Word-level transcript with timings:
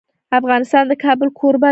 افغانستان 0.39 0.83
د 0.87 0.93
کابل 1.03 1.27
کوربه 1.39 1.67
دی. 1.69 1.69